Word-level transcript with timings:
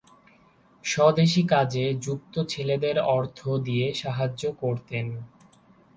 স্বদেশী 0.85 1.43
কাজে 1.47 1.85
যুক্ত 2.01 2.35
ছেলেদের 2.49 2.97
অর্থ 3.09 3.39
দিয়ে 3.59 3.85
সাহায্য 3.93 4.43
করতেন। 4.59 5.05